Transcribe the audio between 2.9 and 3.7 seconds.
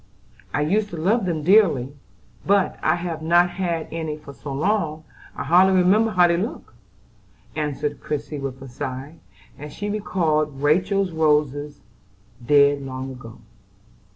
have not